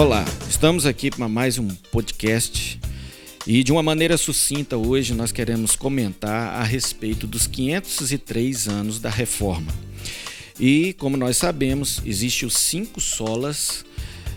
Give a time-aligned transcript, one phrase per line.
[0.00, 2.80] Olá, estamos aqui para mais um podcast
[3.46, 9.10] e de uma maneira sucinta hoje nós queremos comentar a respeito dos 503 anos da
[9.10, 9.70] Reforma.
[10.58, 13.84] E como nós sabemos, existem os cinco solas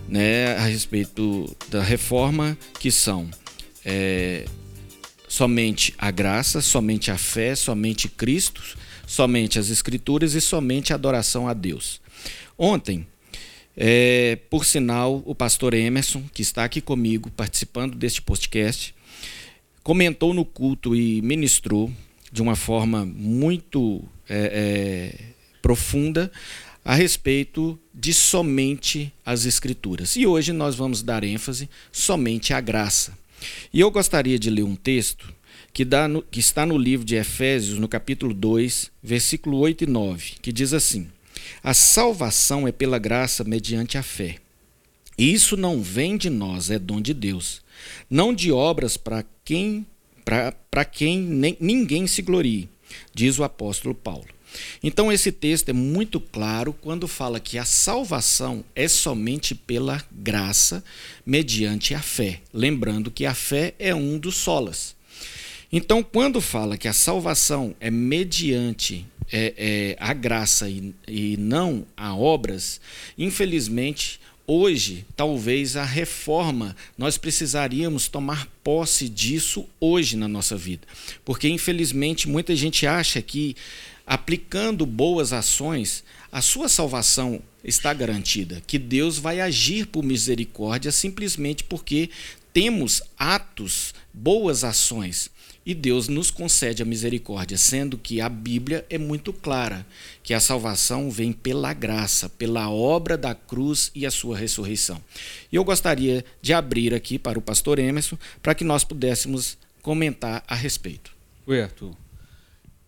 [0.06, 3.32] né, a respeito da Reforma, que são
[3.86, 4.44] é,
[5.30, 8.62] somente a graça, somente a fé, somente Cristo,
[9.08, 12.02] somente as Escrituras e somente a adoração a Deus.
[12.58, 13.08] Ontem
[13.76, 18.94] é, por sinal, o pastor Emerson, que está aqui comigo participando deste podcast,
[19.82, 21.92] comentou no culto e ministrou
[22.32, 25.26] de uma forma muito é, é,
[25.62, 26.32] profunda
[26.86, 30.16] a respeito de somente as Escrituras.
[30.16, 33.18] E hoje nós vamos dar ênfase somente à graça.
[33.74, 35.34] E eu gostaria de ler um texto
[35.74, 40.34] que, no, que está no livro de Efésios, no capítulo 2, versículo 8 e 9,
[40.42, 41.08] que diz assim.
[41.64, 44.38] A salvação é pela graça mediante a fé.
[45.18, 47.62] E isso não vem de nós, é dom de Deus.
[48.10, 49.86] Não de obras para quem
[50.24, 52.70] para quem nem, ninguém se glorie,
[53.14, 54.28] diz o apóstolo Paulo.
[54.82, 60.84] Então esse texto é muito claro quando fala que a salvação é somente pela graça
[61.26, 64.96] mediante a fé, lembrando que a fé é um dos solas.
[65.72, 71.86] Então quando fala que a salvação é mediante é, é, a graça e, e não
[71.96, 72.80] a obras,
[73.18, 80.88] infelizmente, hoje, talvez a reforma, nós precisaríamos tomar posse disso hoje na nossa vida.
[81.24, 83.56] Porque, infelizmente, muita gente acha que
[84.06, 91.64] aplicando boas ações, a sua salvação está garantida, que Deus vai agir por misericórdia simplesmente
[91.64, 92.10] porque
[92.54, 95.32] temos atos, boas ações.
[95.66, 99.88] E Deus nos concede a misericórdia, sendo que a Bíblia é muito clara
[100.22, 105.02] que a salvação vem pela graça, pela obra da cruz e a sua ressurreição.
[105.50, 110.44] E eu gostaria de abrir aqui para o pastor Emerson para que nós pudéssemos comentar
[110.48, 111.16] a respeito.
[111.48, 111.96] Oi, Arthur.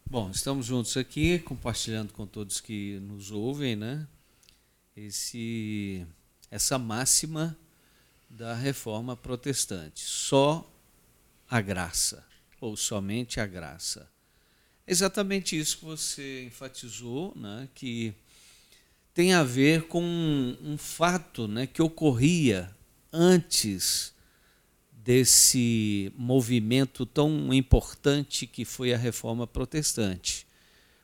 [0.05, 4.05] Bom, estamos juntos aqui, compartilhando com todos que nos ouvem, né?
[4.95, 6.05] Esse,
[6.51, 7.57] essa máxima
[8.35, 10.01] da reforma protestante.
[10.01, 10.69] Só
[11.49, 12.25] a graça
[12.59, 14.09] ou somente a graça.
[14.85, 18.13] Exatamente isso que você enfatizou, né, que
[19.13, 22.69] tem a ver com um, um fato né, que ocorria
[23.11, 24.13] antes
[24.91, 30.45] desse movimento tão importante que foi a reforma protestante.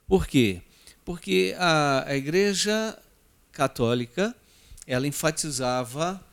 [0.05, 0.61] Por quê?
[1.05, 2.97] Porque a, a Igreja
[3.51, 4.35] Católica
[4.85, 6.23] ela enfatizava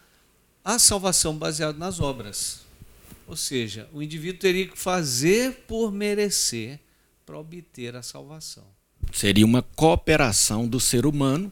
[0.69, 2.61] a salvação baseada nas obras.
[3.27, 6.79] Ou seja, o indivíduo teria que fazer por merecer
[7.25, 8.65] para obter a salvação.
[9.11, 11.51] Seria uma cooperação do ser humano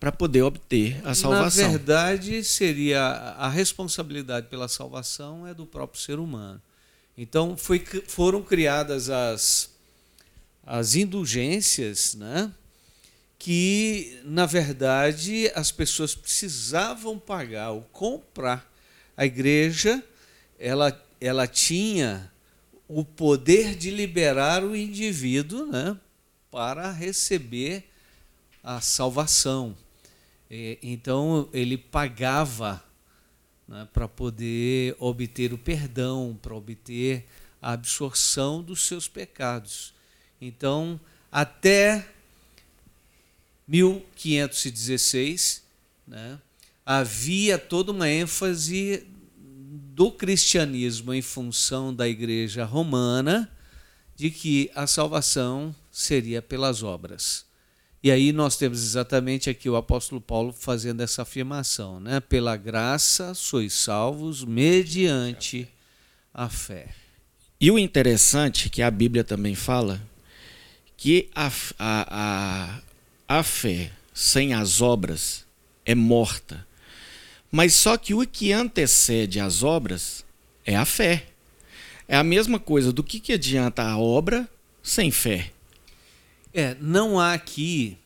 [0.00, 1.62] para poder obter a salvação.
[1.62, 6.60] Na verdade, seria a responsabilidade pela salvação é do próprio ser humano.
[7.16, 9.70] Então, foi, foram criadas as,
[10.66, 12.52] as indulgências, né?
[13.42, 18.72] Que, na verdade, as pessoas precisavam pagar ou comprar.
[19.16, 20.00] A igreja
[20.60, 22.30] ela, ela tinha
[22.86, 25.98] o poder de liberar o indivíduo né,
[26.52, 27.90] para receber
[28.62, 29.76] a salvação.
[30.80, 32.80] Então ele pagava
[33.66, 37.26] né, para poder obter o perdão, para obter
[37.60, 39.92] a absorção dos seus pecados.
[40.40, 42.06] Então, até
[43.72, 45.62] 1516,
[46.06, 46.38] né,
[46.84, 49.06] havia toda uma ênfase
[49.94, 53.50] do cristianismo em função da igreja romana
[54.14, 57.46] de que a salvação seria pelas obras.
[58.02, 62.20] E aí nós temos exatamente aqui o apóstolo Paulo fazendo essa afirmação, né?
[62.20, 65.68] Pela graça sois salvos mediante
[66.34, 66.94] a fé.
[67.60, 70.02] E o interessante que a Bíblia também fala
[70.96, 72.80] que a, a, a,
[73.38, 75.46] a fé sem as obras
[75.84, 76.66] é morta.
[77.50, 80.24] Mas só que o que antecede as obras
[80.64, 81.26] é a fé.
[82.06, 84.48] É a mesma coisa do que, que adianta a obra
[84.82, 85.50] sem fé.
[86.52, 87.98] É, não há aqui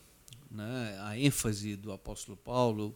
[0.51, 2.95] né, a ênfase do apóstolo Paulo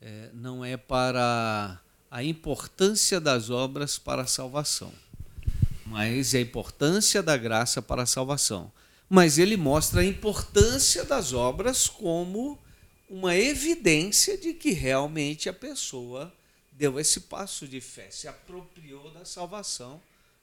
[0.00, 1.78] é, não é para
[2.10, 4.92] a importância das obras para a salvação,
[5.84, 8.72] mas é a importância da graça para a salvação.
[9.08, 12.58] Mas ele mostra a importância das obras como
[13.08, 16.32] uma evidência de que realmente a pessoa
[16.72, 20.00] deu esse passo de fé, se apropriou da salvação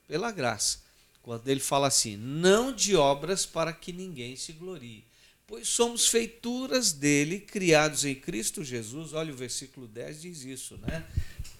[0.07, 0.79] pela graça.
[1.21, 5.03] Quando ele fala assim, não de obras para que ninguém se glorie,
[5.47, 9.13] Pois somos feituras dele, criados em Cristo Jesus.
[9.13, 11.05] Olha o versículo 10 diz isso, né?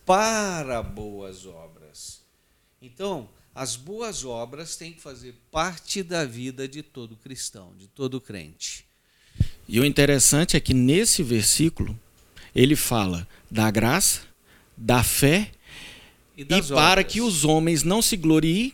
[0.06, 2.25] Para boas obras.
[2.82, 8.20] Então, as boas obras têm que fazer parte da vida de todo cristão, de todo
[8.20, 8.86] crente.
[9.68, 11.98] E o interessante é que nesse versículo
[12.54, 14.22] ele fala da graça,
[14.76, 15.52] da fé
[16.38, 18.74] e, e para que os homens não se gloriem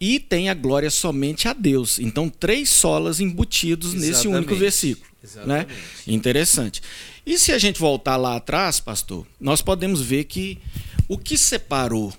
[0.00, 1.98] e tenha glória somente a Deus.
[1.98, 4.16] Então, três solas embutidos Exatamente.
[4.16, 5.06] nesse único versículo.
[5.06, 5.20] Né?
[5.22, 5.68] Exatamente.
[5.68, 6.14] Né?
[6.14, 6.82] Interessante.
[7.24, 10.58] E se a gente voltar lá atrás, pastor, nós podemos ver que
[11.06, 12.12] o que separou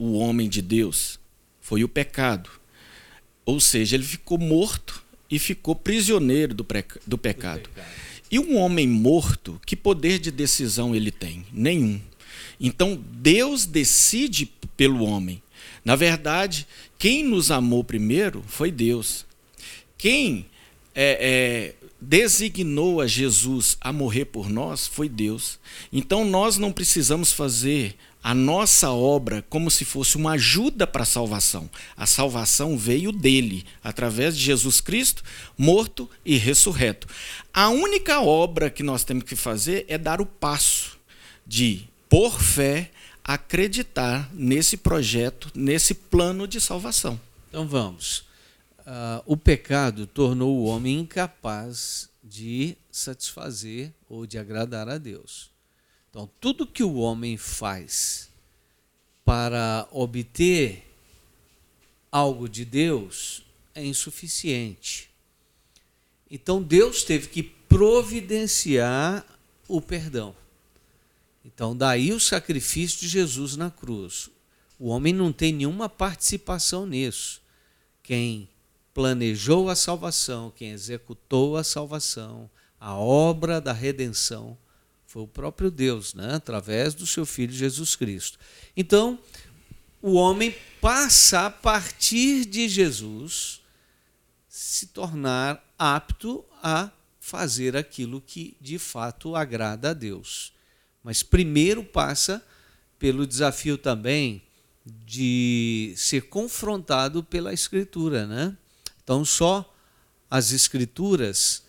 [0.00, 1.20] o homem de Deus
[1.60, 2.48] foi o pecado.
[3.44, 7.02] Ou seja, ele ficou morto e ficou prisioneiro do, do pecado.
[7.06, 7.70] Do pecado.
[8.30, 11.44] E um homem morto, que poder de decisão ele tem?
[11.52, 12.00] Nenhum.
[12.58, 15.42] Então Deus decide pelo homem.
[15.84, 16.66] Na verdade,
[16.98, 19.26] quem nos amou primeiro foi Deus.
[19.98, 20.46] Quem
[20.94, 25.58] é, é, designou a Jesus a morrer por nós foi Deus.
[25.92, 31.06] Então nós não precisamos fazer a nossa obra como se fosse uma ajuda para a
[31.06, 31.70] salvação.
[31.96, 35.22] A salvação veio dele, através de Jesus Cristo,
[35.56, 37.08] morto e ressurreto.
[37.52, 40.98] A única obra que nós temos que fazer é dar o passo
[41.46, 42.90] de, por fé,
[43.24, 47.20] acreditar nesse projeto, nesse plano de salvação.
[47.48, 48.24] Então vamos.
[48.80, 55.49] Uh, o pecado tornou o homem incapaz de satisfazer ou de agradar a Deus.
[56.10, 58.28] Então, tudo que o homem faz
[59.24, 60.84] para obter
[62.10, 65.08] algo de Deus é insuficiente.
[66.28, 69.24] Então, Deus teve que providenciar
[69.68, 70.34] o perdão.
[71.44, 74.28] Então, daí o sacrifício de Jesus na cruz.
[74.78, 77.40] O homem não tem nenhuma participação nisso.
[78.02, 78.48] Quem
[78.92, 84.58] planejou a salvação, quem executou a salvação, a obra da redenção,
[85.10, 86.34] foi o próprio Deus, né?
[86.34, 88.38] através do seu Filho Jesus Cristo.
[88.76, 89.18] Então,
[90.00, 93.60] o homem passa a partir de Jesus
[94.48, 100.52] se tornar apto a fazer aquilo que de fato agrada a Deus.
[101.02, 102.40] Mas primeiro passa
[102.96, 104.40] pelo desafio também
[104.86, 108.56] de ser confrontado pela Escritura, né?
[109.02, 109.74] Então, só
[110.30, 111.64] as Escrituras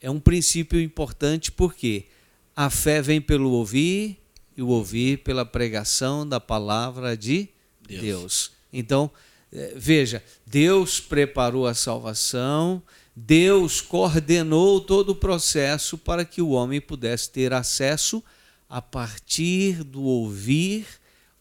[0.00, 2.06] é um princípio importante porque
[2.54, 4.18] a fé vem pelo ouvir
[4.56, 7.48] e o ouvir pela pregação da palavra de
[7.88, 8.00] Deus.
[8.00, 8.52] Deus.
[8.72, 9.10] Então,
[9.52, 12.82] eh, veja, Deus preparou a salvação,
[13.14, 18.22] Deus coordenou todo o processo para que o homem pudesse ter acesso
[18.68, 20.86] a partir do ouvir,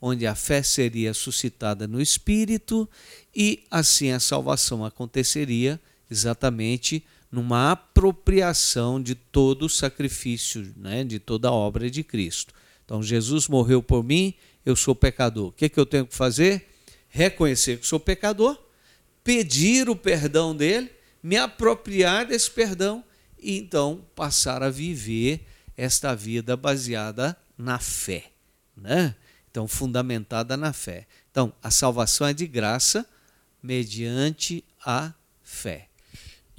[0.01, 2.89] onde a fé seria suscitada no espírito
[3.33, 5.79] e assim a salvação aconteceria
[6.09, 12.53] exatamente numa apropriação de todo o sacrifício, né, de toda a obra de Cristo.
[12.83, 14.33] Então Jesus morreu por mim,
[14.65, 15.47] eu sou pecador.
[15.47, 16.67] O que, é que eu tenho que fazer?
[17.07, 18.57] Reconhecer que sou pecador,
[19.23, 20.91] pedir o perdão dele,
[21.23, 23.03] me apropriar desse perdão
[23.39, 25.45] e então passar a viver
[25.77, 28.31] esta vida baseada na fé,
[28.75, 29.15] né?
[29.49, 31.05] Então, fundamentada na fé.
[31.29, 33.05] Então, a salvação é de graça
[33.61, 35.13] mediante a
[35.43, 35.90] fé.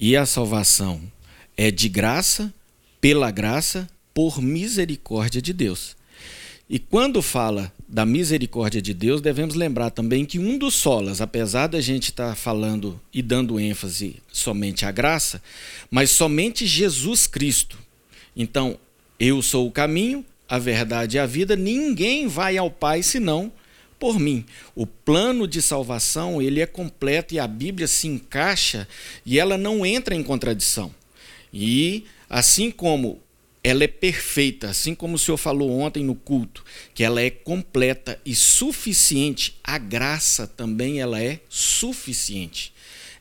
[0.02, 1.00] E a salvação
[1.56, 2.52] é de graça,
[3.00, 5.97] pela graça, por misericórdia de Deus.
[6.68, 11.68] E quando fala da misericórdia de Deus, devemos lembrar também que um dos solas, apesar
[11.68, 15.40] da gente estar tá falando e dando ênfase somente à graça,
[15.88, 17.78] mas somente Jesus Cristo.
[18.37, 18.76] Então,
[19.21, 23.52] eu sou o caminho, a verdade e a vida, ninguém vai ao Pai senão
[24.02, 24.44] por mim.
[24.75, 28.88] O plano de salvação, ele é completo e a Bíblia se encaixa
[29.25, 30.92] e ela não entra em contradição.
[31.54, 33.23] E assim como
[33.62, 38.21] ela é perfeita, assim como o senhor falou ontem no culto, que ela é completa
[38.26, 42.72] e suficiente, a graça também ela é suficiente.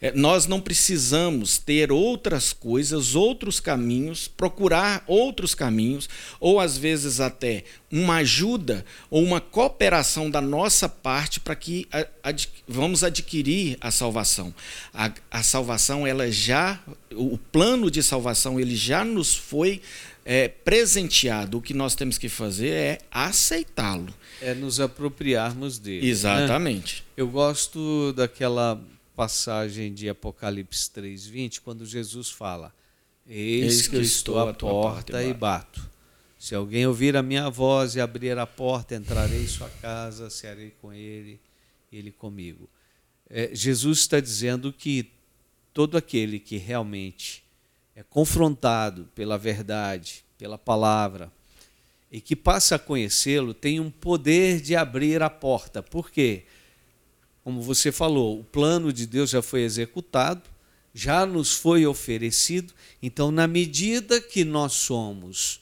[0.02, 7.20] É, nós não precisamos ter outras coisas, outros caminhos, procurar outros caminhos, ou às vezes
[7.20, 11.88] até uma ajuda ou uma cooperação da nossa parte para que
[12.24, 14.52] ad, vamos adquirir a salvação.
[14.92, 16.80] A, a, salvação, ela já,
[17.14, 19.82] o plano de salvação, ele já nos foi
[20.26, 21.60] é, presenteado.
[21.60, 24.12] O que nós temos que fazer é aceitá-lo.
[24.42, 26.02] É nos apropriarmos dele.
[26.02, 26.08] Né?
[26.08, 26.96] Exatamente.
[26.96, 27.14] Né?
[27.18, 28.82] Eu gosto daquela
[29.22, 32.74] passagem de Apocalipse 3:20, quando Jesus fala:
[33.28, 35.88] Eis que eu estou à porta e bato.
[36.40, 40.74] Se alguém ouvir a minha voz e abrir a porta, entrarei em sua casa, cearei
[40.82, 41.40] com ele,
[41.94, 42.68] ele comigo.
[43.30, 45.12] É, Jesus está dizendo que
[45.72, 47.44] todo aquele que realmente
[47.96, 51.32] é confrontado pela verdade, pela palavra,
[52.12, 55.84] e que passa a conhecê-lo, tem um poder de abrir a porta.
[55.84, 56.46] Por quê?
[57.44, 60.44] Como você falou, o plano de Deus já foi executado,
[60.94, 65.62] já nos foi oferecido, então, na medida que nós somos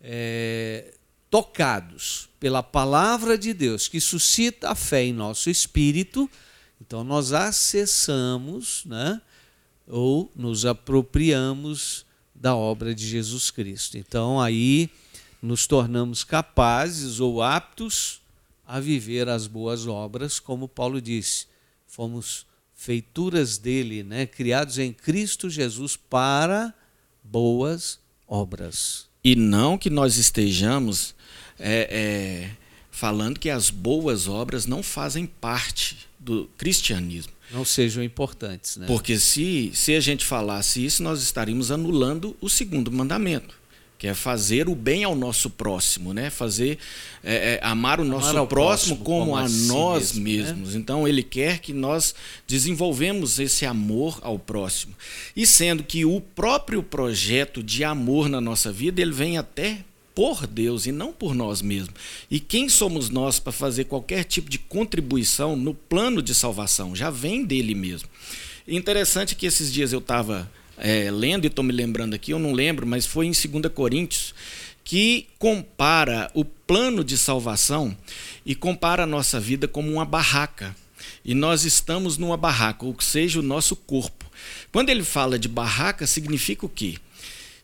[0.00, 0.92] é,
[1.30, 6.28] tocados pela palavra de Deus, que suscita a fé em nosso espírito,
[6.80, 9.20] então nós acessamos, né,
[9.86, 12.04] ou nos apropriamos
[12.34, 13.96] da obra de Jesus Cristo.
[13.96, 14.90] Então, aí
[15.40, 18.20] nos tornamos capazes ou aptos
[18.66, 21.46] a viver as boas obras, como Paulo disse,
[21.86, 24.26] fomos feituras dele, né?
[24.26, 26.74] criados em Cristo Jesus para
[27.22, 29.06] boas obras.
[29.22, 31.14] E não que nós estejamos
[31.58, 32.50] é, é,
[32.90, 37.32] falando que as boas obras não fazem parte do cristianismo.
[37.50, 38.86] Não sejam importantes, né?
[38.86, 43.63] Porque se, se a gente falasse isso, nós estaríamos anulando o segundo mandamento
[43.98, 46.28] que é fazer o bem ao nosso próximo, né?
[46.28, 46.78] Fazer
[47.22, 50.24] é, é, amar o nosso amar próximo, próximo, como, como a, a si nós mesmo,
[50.24, 50.52] né?
[50.52, 50.74] mesmos.
[50.74, 50.80] Né?
[50.80, 52.14] Então ele quer que nós
[52.46, 54.94] desenvolvemos esse amor ao próximo.
[55.34, 59.78] E sendo que o próprio projeto de amor na nossa vida, ele vem até
[60.14, 61.94] por Deus e não por nós mesmos.
[62.30, 66.94] E quem somos nós para fazer qualquer tipo de contribuição no plano de salvação?
[66.94, 68.08] Já vem dele mesmo.
[68.66, 72.52] Interessante que esses dias eu estava é, lendo e estou me lembrando aqui, eu não
[72.52, 74.34] lembro, mas foi em 2 Coríntios,
[74.84, 77.96] que compara o plano de salvação
[78.44, 80.76] e compara a nossa vida como uma barraca.
[81.24, 84.24] E nós estamos numa barraca, ou seja, o nosso corpo.
[84.70, 86.96] Quando ele fala de barraca, significa o quê?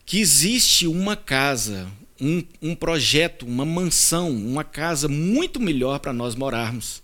[0.06, 1.86] Que existe uma casa,
[2.18, 7.02] um, um projeto, uma mansão, uma casa muito melhor para nós morarmos.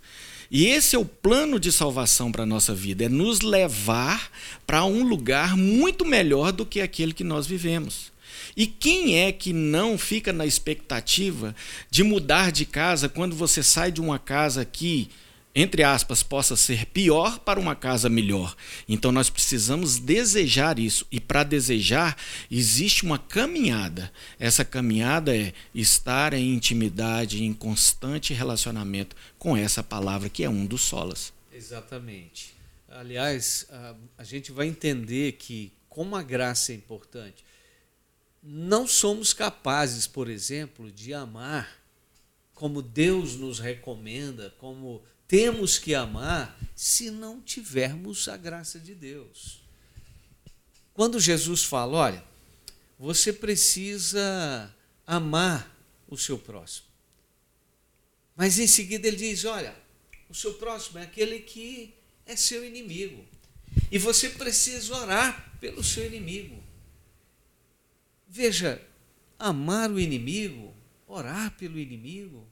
[0.50, 4.30] E esse é o plano de salvação para a nossa vida: é nos levar
[4.66, 8.12] para um lugar muito melhor do que aquele que nós vivemos.
[8.56, 11.54] E quem é que não fica na expectativa
[11.90, 15.10] de mudar de casa quando você sai de uma casa que
[15.58, 18.54] entre aspas, possa ser pior para uma casa melhor.
[18.86, 21.06] Então nós precisamos desejar isso.
[21.10, 22.14] E para desejar,
[22.50, 24.12] existe uma caminhada.
[24.38, 30.66] Essa caminhada é estar em intimidade, em constante relacionamento com essa palavra que é um
[30.66, 31.32] dos solas.
[31.50, 32.54] Exatamente.
[32.90, 33.66] Aliás,
[34.18, 37.42] a, gente vai entender que, como a graça é importante,
[38.42, 41.78] não somos capazes, por exemplo, de amar
[42.54, 49.60] como Deus nos recomenda, como temos que amar se não tivermos a graça de Deus.
[50.92, 52.24] Quando Jesus fala, olha,
[52.98, 54.74] você precisa
[55.06, 55.74] amar
[56.08, 56.86] o seu próximo.
[58.34, 59.74] Mas em seguida ele diz: olha,
[60.28, 61.94] o seu próximo é aquele que
[62.26, 63.24] é seu inimigo.
[63.90, 66.62] E você precisa orar pelo seu inimigo.
[68.28, 68.82] Veja,
[69.38, 70.74] amar o inimigo,
[71.06, 72.46] orar pelo inimigo.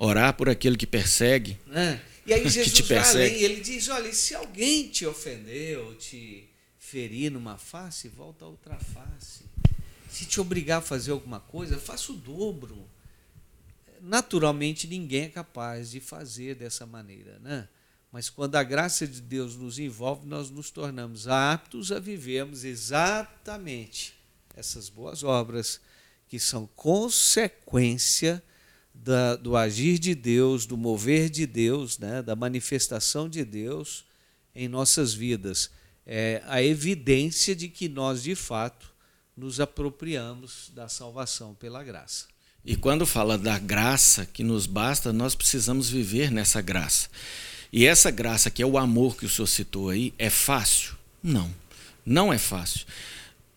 [0.00, 1.58] Orar por aquele que persegue.
[1.72, 1.98] É.
[2.24, 3.34] E aí Jesus que te persegue.
[3.34, 8.76] além, ele diz: olha, se alguém te ofendeu, te ferir numa face, volta a outra
[8.78, 9.42] face.
[10.08, 12.88] Se te obrigar a fazer alguma coisa, faça o dobro.
[14.00, 17.68] Naturalmente, ninguém é capaz de fazer dessa maneira, né?
[18.12, 24.14] Mas quando a graça de Deus nos envolve, nós nos tornamos aptos a vivermos exatamente
[24.56, 25.80] essas boas obras
[26.28, 28.42] que são consequência
[29.02, 34.04] da, do agir de Deus, do mover de Deus, né, da manifestação de Deus
[34.54, 35.70] em nossas vidas.
[36.06, 38.90] É a evidência de que nós, de fato,
[39.36, 42.26] nos apropriamos da salvação pela graça.
[42.64, 47.08] E quando fala da graça que nos basta, nós precisamos viver nessa graça.
[47.72, 50.96] E essa graça, que é o amor que o senhor citou aí, é fácil?
[51.22, 51.54] Não,
[52.04, 52.86] não é fácil.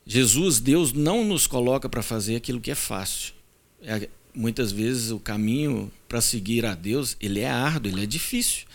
[0.05, 3.33] Jesus, Deus, não nos coloca para fazer aquilo que é fácil.
[3.81, 8.65] É muitas vezes o caminho para seguir a Deus ele é árduo, ele é difícil.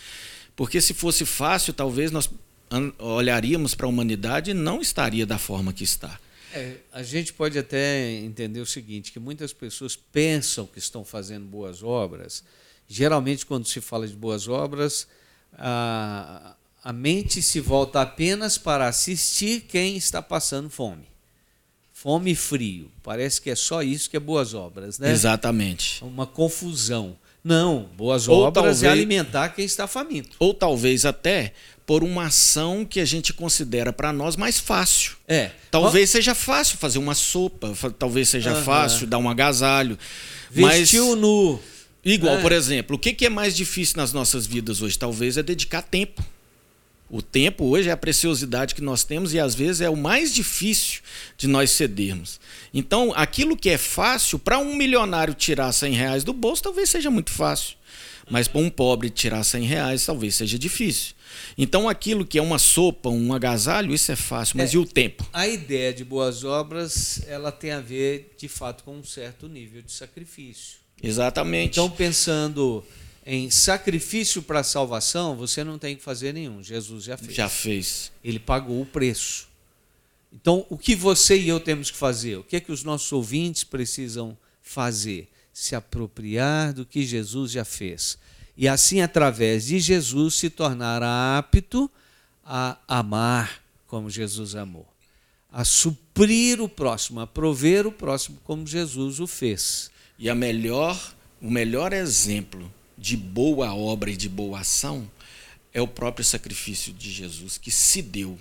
[0.55, 2.31] Porque se fosse fácil, talvez nós
[2.99, 6.19] olharíamos para a humanidade e não estaria da forma que está.
[6.53, 11.45] É, a gente pode até entender o seguinte, que muitas pessoas pensam que estão fazendo
[11.45, 12.43] boas obras.
[12.89, 15.07] Geralmente, quando se fala de boas obras,
[15.53, 21.16] a, a mente se volta apenas para assistir quem está passando fome
[21.97, 22.91] fome e frio.
[23.03, 25.11] Parece que é só isso que é boas obras, né?
[25.11, 26.05] Exatamente.
[26.05, 27.17] Uma confusão.
[27.43, 30.37] Não, boas Ou obras é talvez, é alimentar quem está faminto.
[30.39, 31.53] Ou talvez até
[31.87, 35.17] por uma ação que a gente considera para nós mais fácil.
[35.27, 35.53] É.
[35.71, 38.63] Talvez seja fácil fazer uma sopa, talvez seja uhum.
[38.63, 39.97] fácil dar um agasalho.
[40.51, 41.19] Vestiu mas...
[41.19, 41.61] nu.
[42.05, 42.43] Igual, é.
[42.43, 44.99] por exemplo, o que é mais difícil nas nossas vidas hoje?
[44.99, 46.23] Talvez é dedicar tempo.
[47.09, 50.35] O tempo hoje é a preciosidade que nós temos e às vezes é o mais
[50.35, 51.03] difícil
[51.37, 52.41] de nós cedermos.
[52.75, 57.11] Então, aquilo que é fácil, para um milionário tirar 100 reais do bolso, talvez seja
[57.11, 57.77] muito fácil.
[58.29, 61.15] Mas para um pobre tirar 100 reais, talvez seja difícil.
[61.57, 64.57] Então, aquilo que é uma sopa, um agasalho, isso é fácil.
[64.57, 65.25] Mas é, e o tempo?
[65.33, 69.81] A ideia de boas obras, ela tem a ver, de fato, com um certo nível
[69.81, 70.79] de sacrifício.
[71.01, 71.79] Exatamente.
[71.79, 72.85] Então, pensando
[73.27, 76.63] em sacrifício para a salvação, você não tem que fazer nenhum.
[76.63, 77.35] Jesus já fez.
[77.35, 78.13] Já fez.
[78.23, 79.49] Ele pagou o preço.
[80.33, 82.37] Então, o que você e eu temos que fazer?
[82.37, 85.29] O que é que os nossos ouvintes precisam fazer?
[85.53, 88.17] Se apropriar do que Jesus já fez.
[88.57, 91.91] E assim, através de Jesus, se tornar apto
[92.45, 94.87] a amar como Jesus amou.
[95.51, 99.91] A suprir o próximo, a prover o próximo como Jesus o fez.
[100.17, 105.11] E a melhor, o melhor exemplo de boa obra e de boa ação
[105.73, 108.39] é o próprio sacrifício de Jesus que se deu.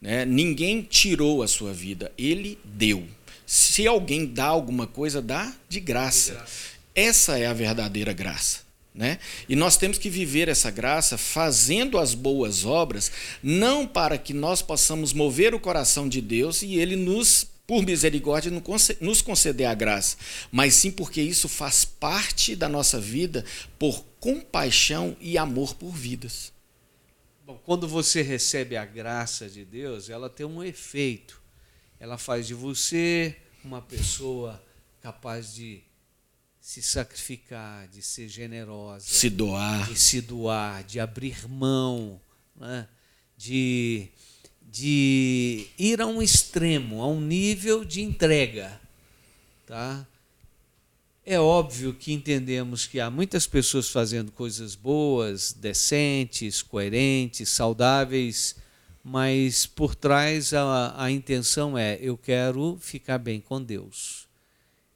[0.00, 0.26] Né?
[0.26, 3.08] Ninguém tirou a sua vida, ele deu.
[3.46, 6.32] Se alguém dá alguma coisa, dá de graça.
[6.32, 6.74] De graça.
[6.94, 8.60] Essa é a verdadeira graça.
[8.94, 9.18] Né?
[9.48, 13.10] E nós temos que viver essa graça fazendo as boas obras,
[13.42, 18.52] não para que nós possamos mover o coração de Deus e ele nos por misericórdia,
[19.00, 20.16] nos conceder a graça,
[20.52, 23.44] mas sim porque isso faz parte da nossa vida
[23.78, 26.52] por compaixão e amor por vidas.
[27.46, 31.42] Bom, quando você recebe a graça de Deus, ela tem um efeito.
[32.00, 34.62] Ela faz de você uma pessoa
[35.00, 35.82] capaz de
[36.58, 42.18] se sacrificar, de ser generosa, se doar, de se doar, de abrir mão,
[42.56, 42.88] né?
[43.36, 44.08] de
[44.74, 48.80] de ir a um extremo, a um nível de entrega,
[49.64, 50.04] tá?
[51.24, 58.56] É óbvio que entendemos que há muitas pessoas fazendo coisas boas, decentes, coerentes, saudáveis,
[59.04, 64.26] mas por trás a, a intenção é: eu quero ficar bem com Deus.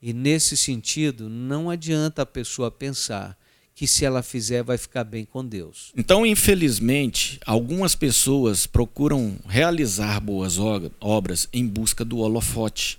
[0.03, 3.39] E nesse sentido, não adianta a pessoa pensar
[3.79, 5.93] que se ela fizer vai ficar bem com Deus.
[5.97, 10.59] Então, infelizmente, algumas pessoas procuram realizar boas
[11.01, 12.99] obras em busca do holofote.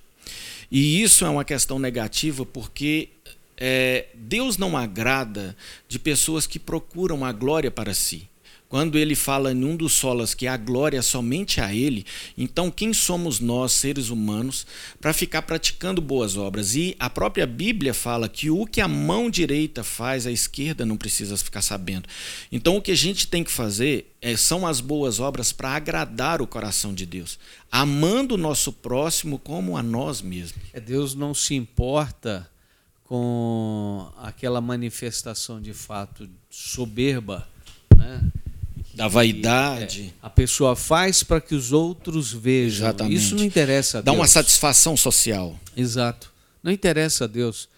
[0.72, 3.10] E isso é uma questão negativa porque
[3.58, 5.54] é, Deus não agrada
[5.90, 8.30] de pessoas que procuram a glória para si.
[8.70, 12.06] Quando ele fala em um dos solas que a glória somente a ele,
[12.38, 14.68] então quem somos nós, seres humanos,
[15.02, 16.76] para ficar praticando boas obras?
[16.76, 20.98] E a própria Bíblia fala que o que a mão direita faz, a esquerda não
[20.98, 22.08] precisa ficar sabendo.
[22.52, 26.40] Então o que a gente tem que fazer é, são as boas obras para agradar
[26.40, 27.40] o coração de Deus,
[27.72, 30.62] amando o nosso próximo como a nós mesmos.
[30.72, 32.48] É, Deus não se importa
[33.04, 37.50] com aquela manifestação de fato soberba,
[37.98, 38.32] né?
[39.00, 40.14] Da vaidade.
[40.22, 42.86] É, a pessoa faz para que os outros vejam.
[42.86, 43.16] Exatamente.
[43.16, 44.06] Isso não interessa a Deus.
[44.06, 45.58] Dá uma satisfação social.
[45.74, 46.34] Exato.
[46.62, 47.70] Não interessa a Deus.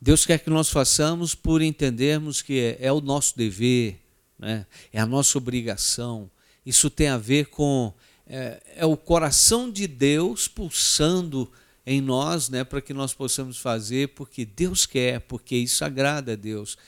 [0.00, 3.98] Deus quer que nós façamos por entendermos que é, é o nosso dever,
[4.38, 4.66] né?
[4.92, 6.30] é a nossa obrigação.
[6.64, 7.92] Isso tem a ver com
[8.24, 11.50] é, é o coração de Deus pulsando
[11.84, 16.36] em nós, né, para que nós possamos fazer porque Deus quer, porque isso agrada a
[16.36, 16.78] Deus.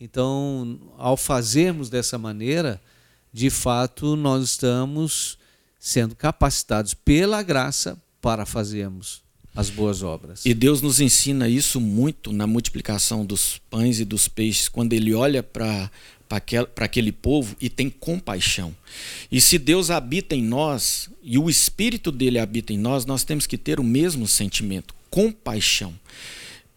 [0.00, 2.80] Então, ao fazermos dessa maneira,
[3.32, 5.38] de fato nós estamos
[5.78, 9.22] sendo capacitados pela graça para fazermos
[9.54, 10.44] as boas obras.
[10.44, 15.14] E Deus nos ensina isso muito na multiplicação dos pães e dos peixes, quando Ele
[15.14, 15.90] olha para
[16.74, 18.72] para aquele povo e tem compaixão.
[19.32, 23.48] E se Deus habita em nós e o Espírito dele habita em nós, nós temos
[23.48, 25.92] que ter o mesmo sentimento, compaixão.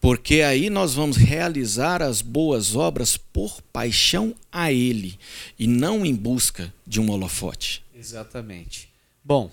[0.03, 5.17] Porque aí nós vamos realizar as boas obras por paixão a Ele
[5.57, 7.81] e não em busca de um holofote.
[7.95, 8.91] Exatamente.
[9.23, 9.49] Bom,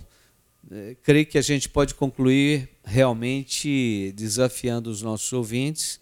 [0.69, 6.01] eh, creio que a gente pode concluir realmente desafiando os nossos ouvintes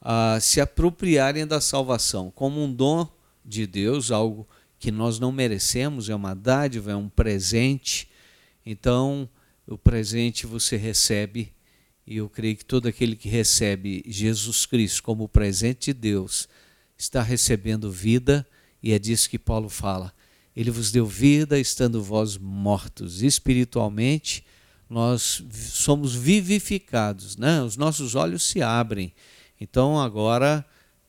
[0.00, 3.06] a se apropriarem da salvação como um dom
[3.44, 4.44] de Deus, algo
[4.76, 8.08] que nós não merecemos, é uma dádiva, é um presente.
[8.66, 9.28] Então,
[9.68, 11.53] o presente você recebe
[12.06, 16.48] e eu creio que todo aquele que recebe Jesus Cristo como presente de Deus
[16.96, 18.46] está recebendo vida,
[18.82, 20.12] e é disso que Paulo fala.
[20.54, 24.44] Ele vos deu vida estando vós mortos espiritualmente.
[24.88, 27.62] Nós somos vivificados, né?
[27.62, 29.12] Os nossos olhos se abrem.
[29.60, 30.64] Então agora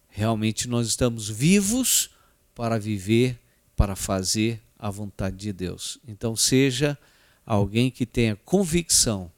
[0.09, 2.09] realmente nós estamos vivos
[2.55, 3.37] para viver,
[3.75, 5.99] para fazer a vontade de Deus.
[6.07, 6.97] Então seja
[7.45, 9.29] alguém que tenha convicção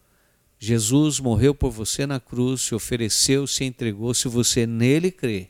[0.60, 4.14] Jesus morreu por você na cruz, se ofereceu, se entregou.
[4.14, 5.50] Se você nele crê,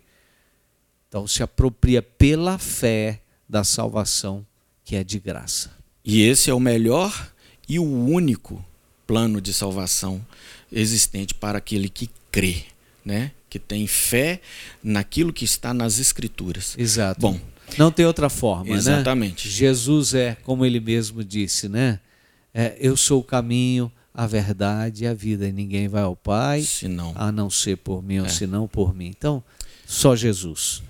[1.07, 4.45] então se apropria pela fé da salvação
[4.83, 5.71] que é de graça.
[6.03, 7.31] E esse é o melhor
[7.67, 8.63] e o único
[9.05, 10.25] plano de salvação
[10.71, 12.63] existente para aquele que crê,
[13.03, 13.31] né?
[13.49, 14.41] Que tem fé
[14.83, 16.75] naquilo que está nas escrituras.
[16.77, 17.21] Exato.
[17.21, 17.39] Bom,
[17.77, 19.47] não tem outra forma, exatamente.
[19.47, 19.53] né?
[19.53, 21.99] Jesus é, como ele mesmo disse, né?
[22.53, 25.47] É, eu sou o caminho, a verdade e a vida.
[25.47, 27.13] E ninguém vai ao Pai senão.
[27.15, 28.23] a não ser por mim, é.
[28.23, 29.13] ou senão por mim.
[29.15, 29.43] Então,
[29.85, 30.81] só Jesus.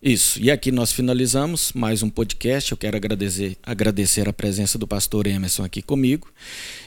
[0.00, 0.40] Isso.
[0.40, 2.70] E aqui nós finalizamos mais um podcast.
[2.70, 6.28] Eu quero agradecer, agradecer a presença do pastor Emerson aqui comigo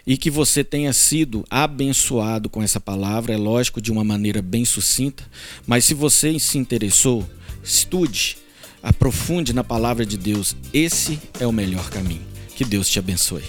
[0.08, 3.34] e que você tenha sido abençoado com essa palavra.
[3.34, 5.25] É lógico, de uma maneira bem sucinta,
[5.67, 7.30] mas se você se interessou,
[7.62, 8.38] estude,
[8.82, 10.56] aprofunde na palavra de Deus.
[10.73, 12.21] Esse é o melhor caminho.
[12.56, 13.43] Que Deus te abençoe.